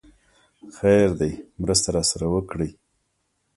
[0.77, 1.31] خير دی!
[1.61, 2.69] مرسته راسره وکړئ!